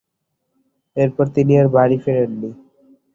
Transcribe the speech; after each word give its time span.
এরপর 0.97 1.25
তিনি 1.35 1.53
আর 1.57 1.67
বাড়ি 1.75 1.97
ফেরেননি। 2.03 2.49